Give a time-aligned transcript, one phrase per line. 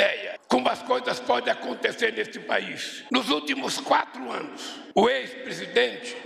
[0.00, 3.04] ideia como as coisas podem acontecer nesse país.
[3.12, 6.16] Nos últimos quatro anos, o ex-presidente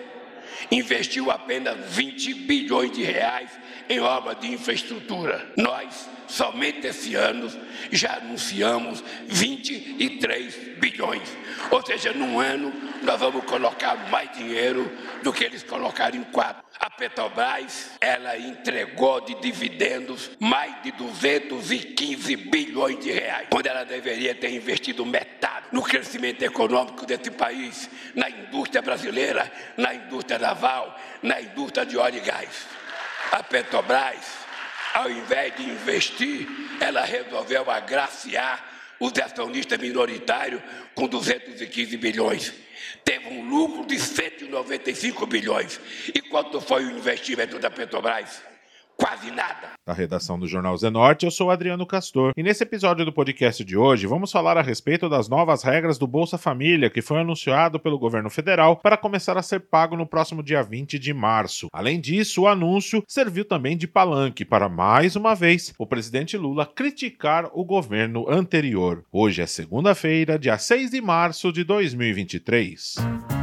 [0.70, 3.50] investiu apenas 20 bilhões de reais
[3.88, 5.52] em obras de infraestrutura.
[5.58, 7.50] Nós, somente esse ano,
[7.90, 11.28] já anunciamos 23 bilhões.
[11.70, 12.72] Ou seja, num ano,
[13.02, 14.90] nós vamos colocar mais dinheiro
[15.22, 16.63] do que eles colocaram em quatro.
[16.84, 24.34] A Petrobras, ela entregou de dividendos mais de 215 bilhões de reais, quando ela deveria
[24.34, 31.40] ter investido metade no crescimento econômico desse país, na indústria brasileira, na indústria naval, na
[31.40, 32.66] indústria de óleo e gás.
[33.32, 34.44] A Petrobras,
[34.92, 36.46] ao invés de investir,
[36.82, 40.60] ela resolveu agraciar os acionistas minoritários
[40.94, 42.52] com 215 bilhões
[43.04, 45.80] teve um lucro de 195 bilhões.
[46.14, 48.53] E quanto foi o investimento da Petrobras?
[48.96, 49.74] Quase nada.
[49.86, 52.32] Da redação do Jornal Zenorte, eu sou Adriano Castor.
[52.36, 56.06] E nesse episódio do podcast de hoje, vamos falar a respeito das novas regras do
[56.06, 60.42] Bolsa Família, que foi anunciado pelo governo federal para começar a ser pago no próximo
[60.42, 61.68] dia 20 de março.
[61.70, 66.64] Além disso, o anúncio serviu também de palanque para, mais uma vez, o presidente Lula
[66.64, 69.04] criticar o governo anterior.
[69.12, 73.33] Hoje é segunda-feira, dia 6 de março de 2023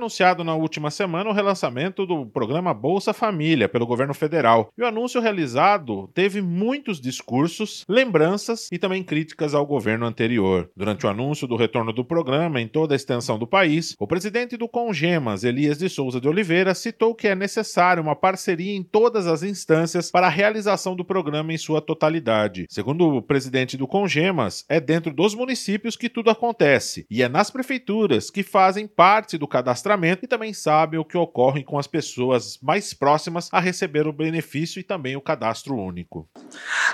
[0.00, 4.72] anunciado na última semana o relançamento do programa Bolsa Família pelo governo federal.
[4.76, 10.70] E o anúncio realizado teve muitos discursos, lembranças e também críticas ao governo anterior.
[10.74, 14.56] Durante o anúncio do retorno do programa em toda a extensão do país, o presidente
[14.56, 19.26] do Congemas, Elias de Souza de Oliveira, citou que é necessário uma parceria em todas
[19.26, 22.64] as instâncias para a realização do programa em sua totalidade.
[22.70, 27.50] Segundo o presidente do Congemas, é dentro dos municípios que tudo acontece e é nas
[27.50, 29.46] prefeituras que fazem parte do
[29.90, 34.12] cadastramento e também sabem o que ocorre com as pessoas mais próximas a receber o
[34.12, 36.28] benefício e também o cadastro único.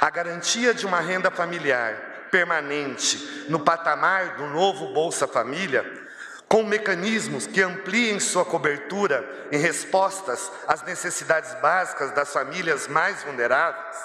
[0.01, 3.19] A garantia de uma renda familiar permanente
[3.49, 5.85] no patamar do novo Bolsa Família
[6.49, 13.97] com mecanismos que ampliem sua cobertura em respostas às necessidades básicas das famílias mais vulneráveis,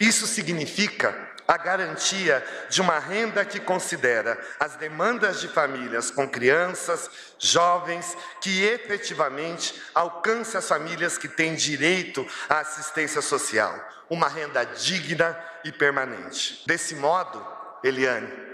[0.00, 1.14] isso significa
[1.46, 8.64] a garantia de uma renda que considera as demandas de famílias com crianças, jovens, que
[8.64, 13.74] efetivamente alcance as famílias que têm direito à assistência social,
[14.10, 16.62] uma renda digna e permanente.
[16.66, 17.44] Desse modo,
[17.82, 18.46] Eliane,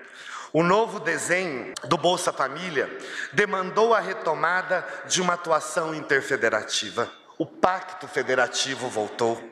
[0.52, 2.91] o novo desenho do Bolsa Família
[3.32, 7.10] demandou a retomada de uma atuação interfederativa.
[7.38, 9.42] O Pacto Federativo voltou.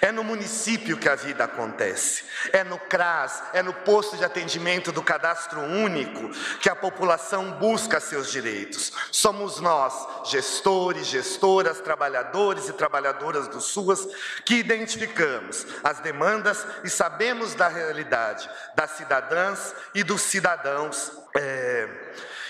[0.00, 2.24] É no município que a vida acontece.
[2.52, 6.30] É no CRAS, é no posto de atendimento do cadastro único
[6.60, 8.92] que a população busca seus direitos.
[9.10, 14.06] Somos nós, gestores, gestoras, trabalhadores e trabalhadoras do SUAS,
[14.44, 21.12] que identificamos as demandas e sabemos da realidade das cidadãs e dos cidadãos.
[21.40, 21.88] É,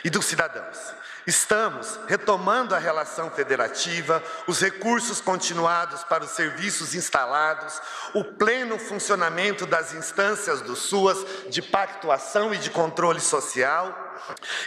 [0.02, 0.94] e dos cidadãos.
[1.26, 7.82] Estamos retomando a relação federativa, os recursos continuados para os serviços instalados,
[8.14, 11.18] o pleno funcionamento das instâncias do SUAS
[11.50, 14.07] de pactuação e de controle social.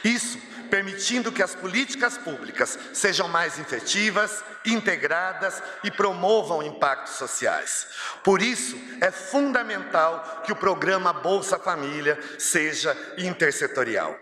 [0.03, 0.39] Isso
[0.69, 7.88] permitindo que as políticas públicas sejam mais efetivas, integradas e promovam impactos sociais.
[8.23, 14.17] Por isso, é fundamental que o programa Bolsa Família seja intersetorial.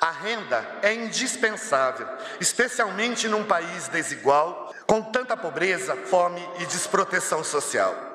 [0.00, 2.06] A renda é indispensável,
[2.40, 8.07] especialmente num país desigual, com tanta pobreza, fome e desproteção social.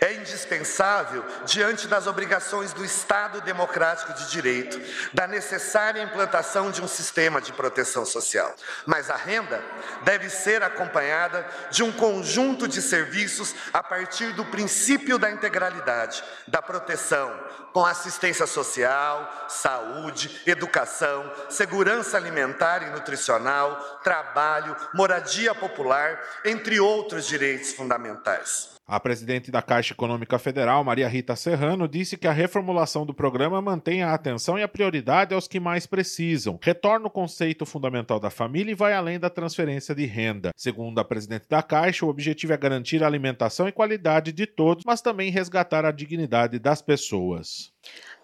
[0.00, 4.80] É indispensável diante das obrigações do Estado democrático de direito,
[5.12, 8.54] da necessária implantação de um sistema de proteção social.
[8.84, 9.62] Mas a renda
[10.02, 16.60] deve ser acompanhada de um conjunto de serviços a partir do princípio da integralidade, da
[16.62, 17.32] proteção,
[17.76, 27.74] com assistência social, saúde, educação, segurança alimentar e nutricional, trabalho, moradia popular, entre outros direitos
[27.74, 28.76] fundamentais.
[28.88, 33.60] A presidente da Caixa Econômica Federal, Maria Rita Serrano, disse que a reformulação do programa
[33.60, 38.30] mantém a atenção e a prioridade aos que mais precisam, retorna o conceito fundamental da
[38.30, 40.52] família e vai além da transferência de renda.
[40.56, 44.84] Segundo a presidente da Caixa, o objetivo é garantir a alimentação e qualidade de todos,
[44.86, 47.65] mas também resgatar a dignidade das pessoas.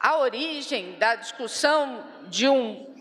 [0.01, 2.93] A origem da discussão de um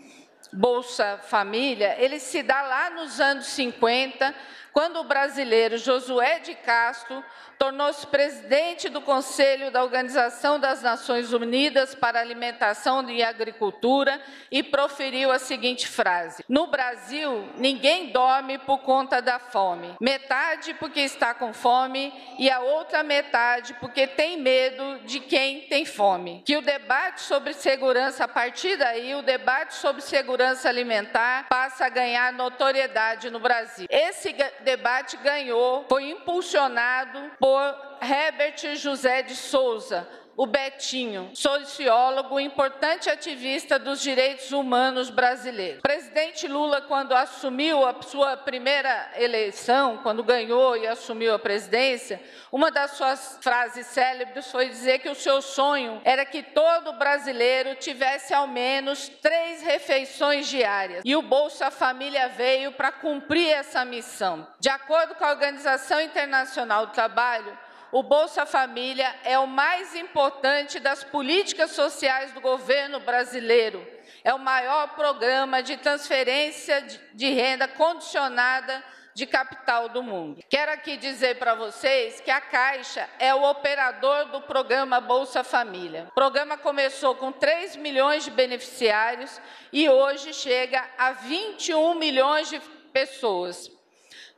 [0.52, 4.34] Bolsa Família, ele se dá lá nos anos 50,
[4.72, 7.22] quando o brasileiro Josué de Castro
[7.62, 14.20] tornou-se presidente do Conselho da Organização das Nações Unidas para Alimentação e Agricultura
[14.50, 19.94] e proferiu a seguinte frase: No Brasil, ninguém dorme por conta da fome.
[20.00, 25.84] Metade porque está com fome e a outra metade porque tem medo de quem tem
[25.84, 26.42] fome.
[26.44, 31.88] Que o debate sobre segurança, a partir daí, o debate sobre segurança alimentar passa a
[31.88, 33.86] ganhar notoriedade no Brasil.
[33.88, 43.78] Esse debate ganhou, foi impulsionado por Herbert José de Souza, o Betinho, sociólogo, importante ativista
[43.78, 45.82] dos direitos humanos brasileiros.
[45.82, 52.20] Presidente Lula, quando assumiu a sua primeira eleição, quando ganhou e assumiu a presidência,
[52.50, 57.74] uma das suas frases célebres foi dizer que o seu sonho era que todo brasileiro
[57.76, 61.02] tivesse ao menos três refeições diárias.
[61.04, 64.46] E o Bolsa Família veio para cumprir essa missão.
[64.58, 67.56] De acordo com a Organização Internacional do Trabalho,
[67.92, 73.86] o Bolsa Família é o mais importante das políticas sociais do governo brasileiro.
[74.24, 76.80] É o maior programa de transferência
[77.12, 78.82] de renda condicionada
[79.14, 80.42] de capital do mundo.
[80.48, 86.06] Quero aqui dizer para vocês que a Caixa é o operador do programa Bolsa Família.
[86.10, 89.38] O programa começou com 3 milhões de beneficiários
[89.70, 92.58] e hoje chega a 21 milhões de
[92.90, 93.70] pessoas.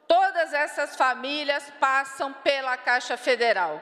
[0.07, 3.81] Todas essas famílias passam pela Caixa Federal.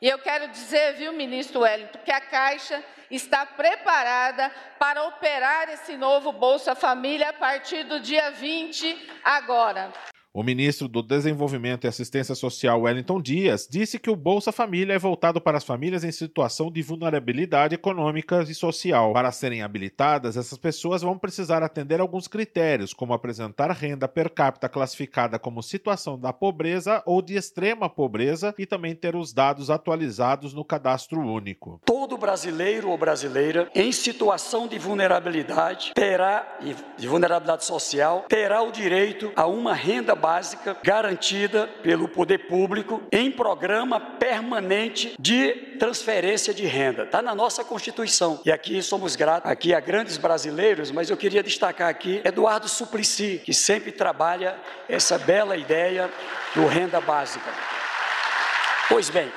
[0.00, 5.96] E eu quero dizer, viu, ministro Wellington, que a Caixa está preparada para operar esse
[5.96, 9.92] novo Bolsa Família a partir do dia 20 agora.
[10.34, 14.98] O ministro do Desenvolvimento e Assistência Social, Wellington Dias, disse que o Bolsa Família é
[14.98, 19.12] voltado para as famílias em situação de vulnerabilidade econômica e social.
[19.12, 24.70] Para serem habilitadas, essas pessoas vão precisar atender alguns critérios, como apresentar renda per capita
[24.70, 30.54] classificada como situação da pobreza ou de extrema pobreza e também ter os dados atualizados
[30.54, 31.78] no cadastro único.
[31.84, 36.58] Todo brasileiro ou brasileira em situação de vulnerabilidade terá,
[36.96, 43.28] de vulnerabilidade social, terá o direito a uma renda básica garantida pelo poder público em
[43.28, 47.02] programa permanente de transferência de renda.
[47.02, 48.40] Está na nossa Constituição.
[48.44, 53.42] E aqui somos gratos aqui a grandes brasileiros, mas eu queria destacar aqui Eduardo Suplicy,
[53.44, 54.56] que sempre trabalha
[54.88, 56.08] essa bela ideia
[56.54, 57.50] do renda básica.
[58.88, 59.32] Pois bem,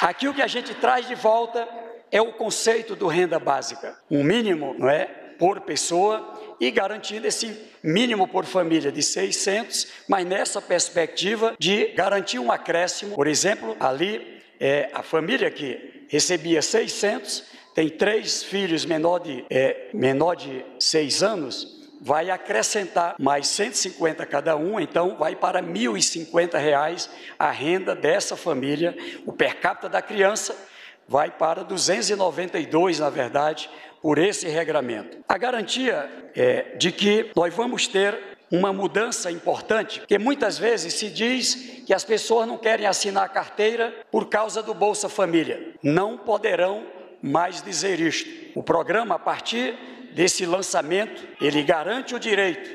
[0.00, 1.68] aqui o que a gente traz de volta
[2.10, 3.96] é o conceito do renda básica.
[4.10, 5.04] Um mínimo, não é?
[5.38, 6.33] Por pessoa
[6.66, 13.14] e garantindo esse mínimo por família de 600, mas nessa perspectiva de garantir um acréscimo.
[13.14, 17.44] Por exemplo, ali é, a família que recebia 600
[17.74, 24.56] tem três filhos menor de, é, menor de seis anos, vai acrescentar mais 150 cada
[24.56, 28.96] um, então vai para 1.050 reais a renda dessa família,
[29.26, 30.56] o per capita da criança
[31.06, 33.68] vai para 292, na verdade,
[34.04, 35.16] por esse regramento.
[35.26, 41.08] A garantia é de que nós vamos ter uma mudança importante, porque muitas vezes se
[41.08, 41.54] diz
[41.86, 45.72] que as pessoas não querem assinar a carteira por causa do Bolsa Família.
[45.82, 46.84] Não poderão
[47.22, 48.28] mais dizer isto.
[48.54, 49.74] O programa, a partir
[50.12, 52.68] desse lançamento, ele garante o direito.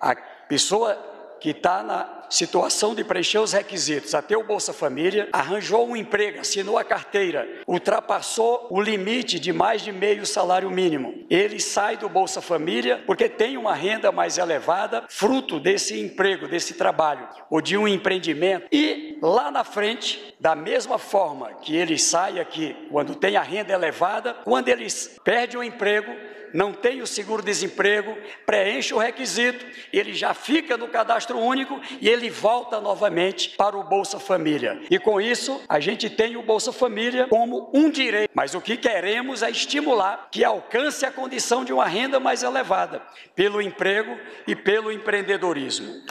[0.00, 0.16] A
[0.48, 0.94] pessoa
[1.42, 6.40] que está na situação de preencher os requisitos, até o Bolsa Família, arranjou um emprego,
[6.40, 11.26] assinou a carteira, ultrapassou o limite de mais de meio salário mínimo.
[11.28, 16.74] Ele sai do Bolsa Família porque tem uma renda mais elevada, fruto desse emprego, desse
[16.74, 18.66] trabalho, ou de um empreendimento.
[18.70, 23.72] E lá na frente, da mesma forma que ele sai aqui, quando tem a renda
[23.72, 24.86] elevada, quando ele
[25.24, 26.10] perde o emprego,
[26.52, 32.19] não tem o seguro-desemprego, preenche o requisito, ele já fica no cadastro único e ele
[32.28, 34.82] volta novamente para o Bolsa Família.
[34.90, 38.30] E com isso, a gente tem o Bolsa Família como um direito.
[38.34, 43.00] Mas o que queremos é estimular que alcance a condição de uma renda mais elevada,
[43.34, 46.02] pelo emprego e pelo empreendedorismo.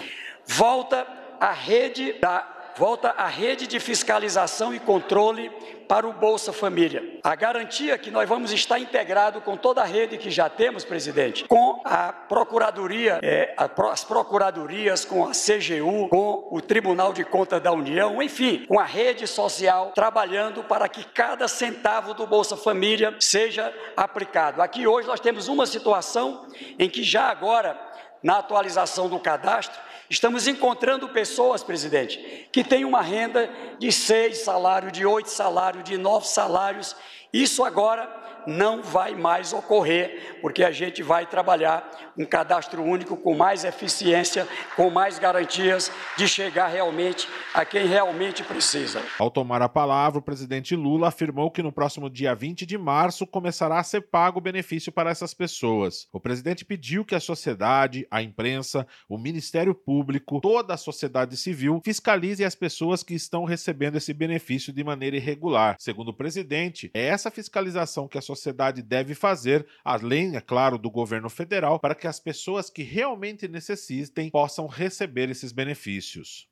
[0.46, 1.06] Volta
[1.40, 5.52] a rede da volta a rede de fiscalização e controle
[5.86, 7.20] para o Bolsa Família.
[7.22, 11.44] A garantia que nós vamos estar integrado com toda a rede que já temos, presidente,
[11.44, 17.74] com a Procuradoria, é, as Procuradorias, com a CGU, com o Tribunal de Contas da
[17.74, 23.74] União, enfim, com a rede social, trabalhando para que cada centavo do Bolsa Família seja
[23.98, 24.62] aplicado.
[24.62, 27.78] Aqui hoje nós temos uma situação em que já agora,
[28.24, 33.48] na atualização do cadastro, Estamos encontrando pessoas, presidente, que têm uma renda
[33.78, 36.96] de seis salários, de oito salários, de nove salários.
[37.32, 43.34] Isso agora não vai mais ocorrer, porque a gente vai trabalhar um cadastro único com
[43.36, 49.02] mais eficiência, com mais garantias de chegar realmente a quem realmente precisa.
[49.18, 53.26] Ao tomar a palavra, o presidente Lula afirmou que no próximo dia 20 de março
[53.26, 56.08] começará a ser pago o benefício para essas pessoas.
[56.12, 61.82] O presidente pediu que a sociedade, a imprensa, o Ministério Público, toda a sociedade civil
[61.84, 65.76] fiscalize as pessoas que estão recebendo esse benefício de maneira irregular.
[65.80, 68.39] Segundo o presidente, é essa fiscalização que a sociedade
[68.84, 74.30] deve fazer, além, é claro, do governo federal, para que as pessoas que realmente necessitem
[74.30, 76.48] possam receber esses benefícios.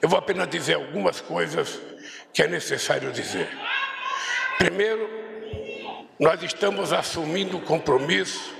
[0.00, 1.80] Eu vou apenas dizer algumas coisas
[2.32, 3.48] que é necessário dizer.
[4.58, 5.08] Primeiro,
[6.18, 8.54] nós estamos assumindo o compromisso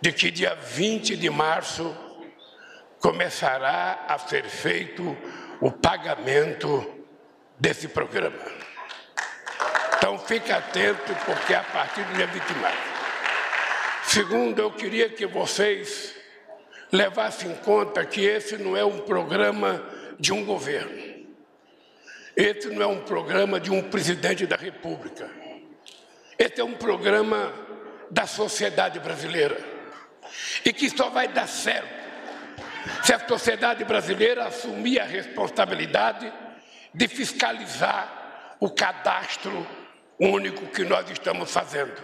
[0.00, 1.96] de que dia 20 de março
[2.98, 5.16] começará a ser feito
[5.60, 6.84] o pagamento
[7.58, 8.38] desse programa.
[10.02, 12.78] Então fique atento, porque é a partir do dia 20 de março.
[14.02, 16.12] Segundo, eu queria que vocês
[16.90, 19.80] levassem em conta que esse não é um programa
[20.18, 21.24] de um governo.
[22.34, 25.30] Esse não é um programa de um presidente da República.
[26.36, 27.52] Esse é um programa
[28.10, 29.56] da sociedade brasileira.
[30.64, 32.02] E que só vai dar certo
[33.04, 36.32] se a sociedade brasileira assumir a responsabilidade
[36.92, 39.64] de fiscalizar o cadastro
[40.30, 42.00] único que nós estamos fazendo.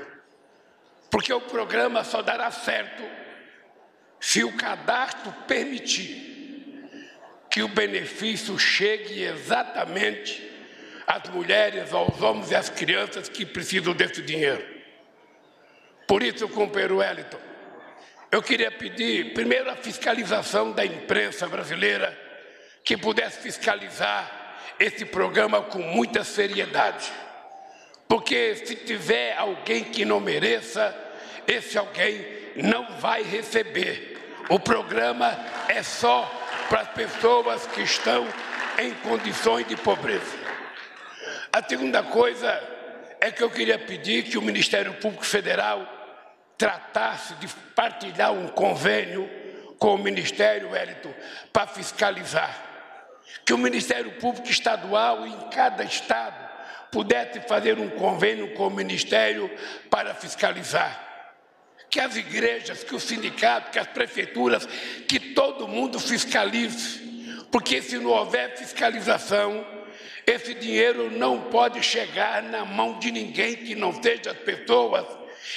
[1.10, 3.02] Porque o programa só dará certo
[4.20, 6.26] se o cadastro permitir
[7.50, 10.46] que o benefício chegue exatamente
[11.06, 14.64] às mulheres, aos homens e às crianças que precisam desse dinheiro.
[16.06, 17.40] Por isso, companheiro Wellington,
[18.30, 22.16] eu queria pedir, primeiro, a fiscalização da imprensa brasileira,
[22.84, 27.10] que pudesse fiscalizar esse programa com muita seriedade.
[28.08, 30.96] Porque se tiver alguém que não mereça,
[31.46, 32.24] esse alguém
[32.56, 34.16] não vai receber.
[34.48, 35.38] O programa
[35.68, 36.24] é só
[36.68, 38.26] para as pessoas que estão
[38.78, 40.36] em condições de pobreza.
[41.52, 42.48] A segunda coisa
[43.20, 45.86] é que eu queria pedir que o Ministério Público Federal
[46.56, 49.28] tratasse de partilhar um convênio
[49.78, 51.12] com o Ministério Wellington
[51.52, 52.64] para fiscalizar.
[53.44, 56.47] Que o Ministério Público Estadual, em cada estado,
[56.90, 59.50] pudesse fazer um convênio com o Ministério
[59.90, 61.06] para fiscalizar.
[61.90, 64.66] Que as igrejas, que o sindicato, que as prefeituras,
[65.06, 67.06] que todo mundo fiscalize.
[67.50, 69.66] Porque se não houver fiscalização,
[70.26, 75.06] esse dinheiro não pode chegar na mão de ninguém que não seja as pessoas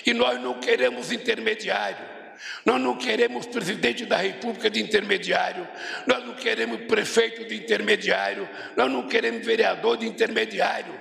[0.05, 2.21] e nós não queremos intermediário.
[2.65, 5.67] Nós não queremos presidente da República de intermediário,
[6.07, 10.93] nós não queremos prefeito de intermediário, nós não queremos vereador de intermediário.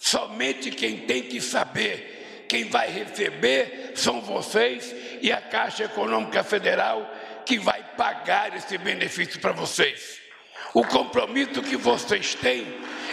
[0.00, 4.92] Somente quem tem que saber quem vai receber são vocês
[5.22, 7.08] e a Caixa Econômica Federal
[7.46, 10.20] que vai pagar esse benefício para vocês.
[10.74, 12.66] O compromisso que vocês têm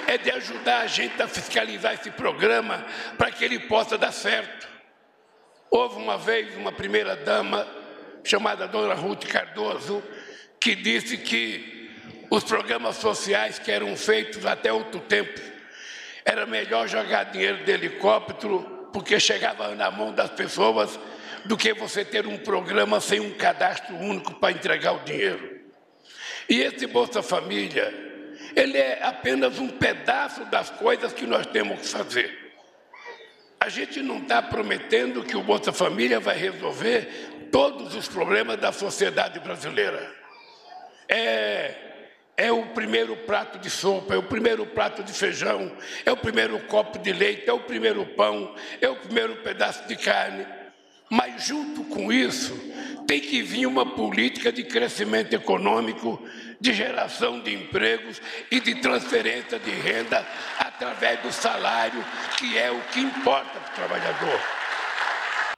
[0.07, 2.83] é de ajudar a gente a fiscalizar esse programa
[3.15, 4.67] para que ele possa dar certo.
[5.69, 7.67] Houve uma vez uma primeira-dama,
[8.23, 10.03] chamada Dona Ruth Cardoso,
[10.59, 11.91] que disse que
[12.31, 15.39] os programas sociais que eram feitos até outro tempo,
[16.27, 20.99] era melhor jogar dinheiro de helicóptero, porque chegava na mão das pessoas,
[21.45, 25.61] do que você ter um programa sem um cadastro único para entregar o dinheiro.
[26.49, 27.93] E esse Bolsa Família,
[28.53, 32.53] ele é apenas um pedaço das coisas que nós temos que fazer.
[33.57, 38.73] A gente não está prometendo que o Bolsa Família vai resolver todos os problemas da
[38.73, 40.13] sociedade brasileira.
[41.07, 41.87] É,
[42.37, 45.75] é o primeiro prato de sopa, é o primeiro prato de feijão,
[46.05, 49.95] é o primeiro copo de leite, é o primeiro pão, é o primeiro pedaço de
[49.95, 50.45] carne.
[51.09, 52.53] Mas, junto com isso,
[53.07, 56.21] tem que vir uma política de crescimento econômico,
[56.59, 60.23] de geração de empregos e de transferência de renda
[60.59, 62.03] através do salário,
[62.37, 64.56] que é o que importa para o trabalhador.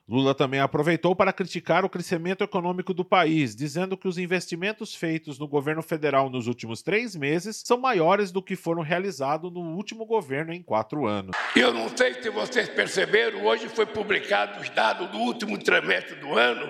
[0.09, 5.37] Lula também aproveitou para criticar o crescimento econômico do país, dizendo que os investimentos feitos
[5.37, 10.07] no governo federal nos últimos três meses são maiores do que foram realizados no último
[10.07, 11.35] governo em quatro anos.
[11.55, 16.35] Eu não sei se vocês perceberam, hoje foi publicado os dados do último trimestre do
[16.35, 16.67] ano,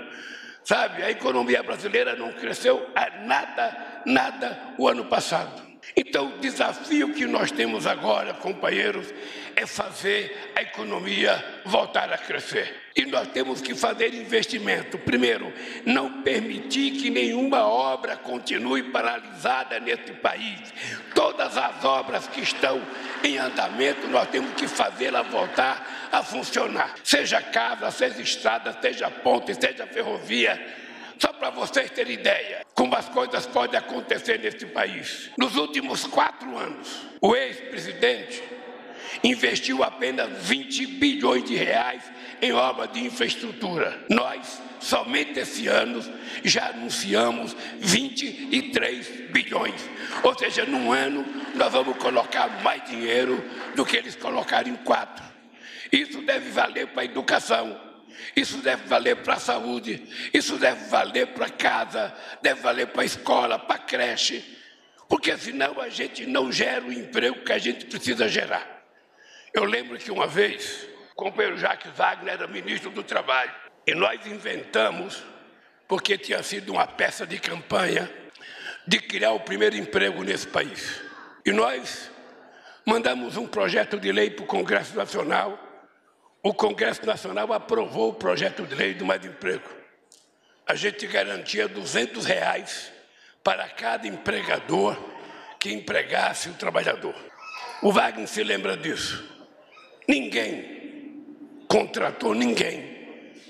[0.66, 1.02] sabe?
[1.02, 5.69] A economia brasileira não cresceu a nada, nada o ano passado.
[6.02, 9.14] Então, o desafio que nós temos agora, companheiros,
[9.54, 12.74] é fazer a economia voltar a crescer.
[12.96, 14.98] E nós temos que fazer investimento.
[14.98, 15.52] Primeiro,
[15.86, 20.74] não permitir que nenhuma obra continue paralisada neste país.
[21.14, 22.82] Todas as obras que estão
[23.22, 26.96] em andamento, nós temos que fazê-la voltar a funcionar.
[27.04, 30.66] Seja casa, seja estrada, seja ponte, seja ferrovia.
[31.20, 35.30] Só para vocês terem ideia, como as coisas podem acontecer neste país.
[35.38, 38.42] Nos últimos quatro anos, o ex-presidente
[39.22, 42.02] investiu apenas 20 bilhões de reais
[42.42, 44.06] em obras de infraestrutura.
[44.10, 46.02] Nós, somente esse ano,
[46.42, 49.90] já anunciamos 23 bilhões.
[50.24, 53.44] Ou seja, num ano, nós vamos colocar mais dinheiro
[53.76, 55.26] do que eles colocaram em quatro.
[55.92, 57.89] Isso deve valer para a educação.
[58.36, 63.06] Isso deve valer para a saúde, isso deve valer para casa, deve valer para a
[63.06, 64.58] escola, para a creche,
[65.08, 68.68] porque senão a gente não gera o emprego que a gente precisa gerar.
[69.54, 73.52] Eu lembro que uma vez, o companheiro Jacques Wagner era ministro do Trabalho,
[73.86, 75.24] e nós inventamos,
[75.88, 78.10] porque tinha sido uma peça de campanha,
[78.86, 81.02] de criar o primeiro emprego nesse país.
[81.46, 82.12] E nós
[82.86, 85.69] mandamos um projeto de lei para o Congresso Nacional.
[86.42, 89.70] O Congresso Nacional aprovou o projeto de lei do mais emprego.
[90.66, 92.92] A gente garantia 200 reais
[93.44, 94.98] para cada empregador
[95.60, 97.16] que empregasse o trabalhador.
[97.82, 99.22] O Wagner se lembra disso.
[100.08, 101.26] Ninguém
[101.68, 102.98] contratou ninguém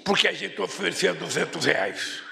[0.03, 2.23] porque a gente oferecia 200 reais.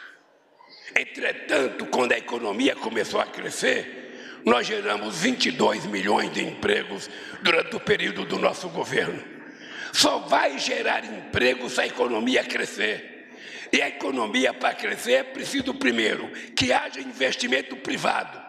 [0.95, 7.07] Entretanto, quando a economia começou a crescer, nós geramos 22 milhões de empregos
[7.43, 9.36] durante o período do nosso governo.
[9.97, 13.31] Só vai gerar emprego se a economia crescer.
[13.73, 18.39] E a economia, para crescer, é preciso, primeiro, que haja investimento privado.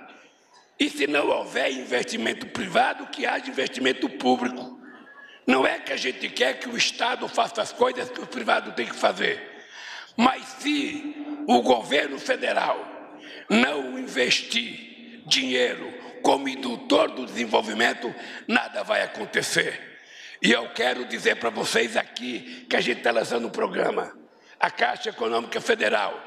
[0.79, 4.79] E se não houver investimento privado, que haja investimento público.
[5.47, 8.73] Não é que a gente quer que o Estado faça as coisas que o privado
[8.73, 9.41] tem que fazer.
[10.19, 12.79] Mas se o governo federal
[13.49, 18.15] não investir dinheiro como indutor do desenvolvimento,
[18.47, 19.89] nada vai acontecer.
[20.41, 24.13] E eu quero dizer para vocês aqui que a gente está lançando um programa.
[24.61, 26.19] A Caixa Econômica Federal,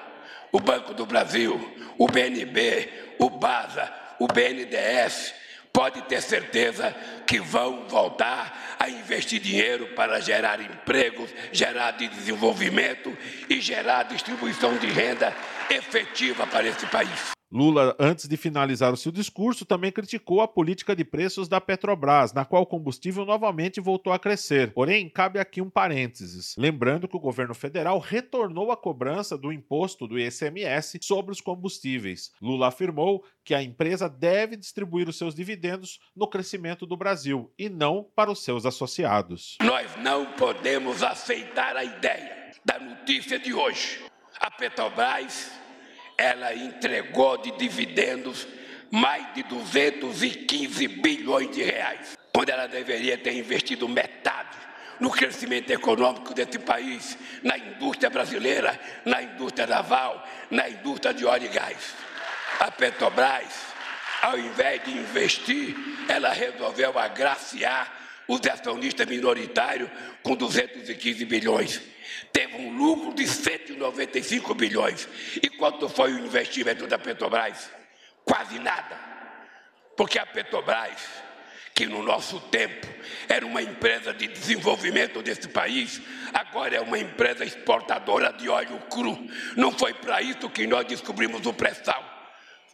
[0.51, 1.59] o Banco do Brasil,
[1.97, 2.89] o BNB,
[3.19, 5.33] o BASA, o BNDES,
[5.73, 6.93] pode ter certeza
[7.25, 13.17] que vão voltar a investir dinheiro para gerar empregos, gerar desenvolvimento
[13.49, 15.33] e gerar distribuição de renda
[15.69, 17.40] efetiva para esse país.
[17.51, 22.31] Lula, antes de finalizar o seu discurso, também criticou a política de preços da Petrobras,
[22.31, 24.71] na qual o combustível novamente voltou a crescer.
[24.71, 30.07] Porém, cabe aqui um parênteses, lembrando que o governo federal retornou a cobrança do imposto
[30.07, 32.31] do ICMS sobre os combustíveis.
[32.41, 37.67] Lula afirmou que a empresa deve distribuir os seus dividendos no crescimento do Brasil e
[37.67, 39.57] não para os seus associados.
[39.61, 43.99] Nós não podemos aceitar a ideia da notícia de hoje.
[44.39, 45.60] A Petrobras
[46.17, 48.47] ela entregou de dividendos
[48.89, 54.57] mais de 215 bilhões de reais, quando ela deveria ter investido metade
[54.99, 61.45] no crescimento econômico desse país, na indústria brasileira, na indústria naval, na indústria de óleo
[61.45, 61.95] e gás.
[62.59, 63.51] A Petrobras,
[64.21, 65.75] ao invés de investir,
[66.07, 68.00] ela resolveu agraciar
[68.31, 69.89] os acionistas minoritários
[70.23, 71.81] com 215 bilhões
[72.31, 75.07] teve um lucro de 195 bilhões.
[75.41, 77.69] E quanto foi o investimento da Petrobras?
[78.23, 78.97] Quase nada.
[79.97, 81.01] Porque a Petrobras,
[81.75, 82.87] que no nosso tempo
[83.27, 86.01] era uma empresa de desenvolvimento desse país,
[86.33, 89.27] agora é uma empresa exportadora de óleo cru.
[89.57, 92.10] Não foi para isso que nós descobrimos o pré-sal.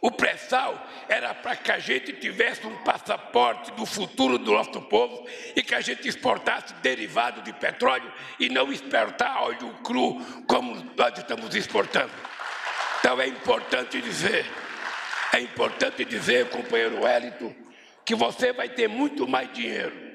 [0.00, 5.26] O pré-sal era para que a gente tivesse um passaporte do futuro do nosso povo
[5.56, 11.18] e que a gente exportasse derivado de petróleo e não exportar óleo cru como nós
[11.18, 12.12] estamos exportando.
[13.00, 14.46] Então é importante dizer,
[15.32, 17.52] é importante dizer, companheiro Wellington,
[18.04, 20.08] que você vai ter muito mais dinheiro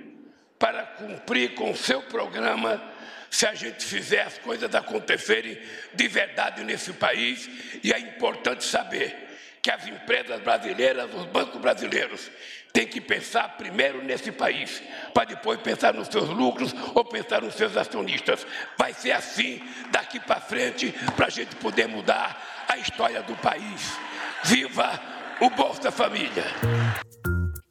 [0.57, 2.81] para cumprir com o seu programa
[3.29, 5.59] se a gente fizer as coisas acontecerem
[5.93, 7.49] de verdade nesse país.
[7.83, 9.22] E é importante saber
[9.63, 12.29] que as empresas brasileiras, os bancos brasileiros,
[12.73, 17.55] têm que pensar primeiro nesse país, para depois pensar nos seus lucros ou pensar nos
[17.55, 18.45] seus acionistas.
[18.77, 23.97] Vai ser assim daqui para frente, para a gente poder mudar a história do país.
[24.43, 24.99] Viva
[25.39, 26.43] o Bolsa Família!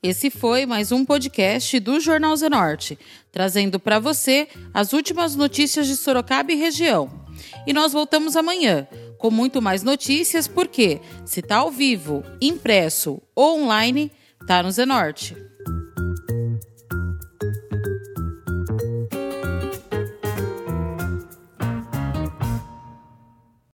[0.03, 2.99] Esse foi mais um podcast do Jornal Zenorte,
[3.31, 7.23] trazendo para você as últimas notícias de Sorocaba e região.
[7.67, 8.89] E nós voltamos amanhã
[9.23, 14.11] com muito mais notícias, porque se está ao vivo, impresso ou online,
[14.47, 15.37] Tá no Zenorte.